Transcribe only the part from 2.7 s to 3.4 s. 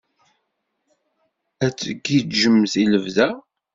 i lebda?